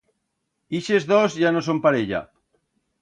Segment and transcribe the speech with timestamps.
[0.79, 2.23] Ixes dos ya no son parella.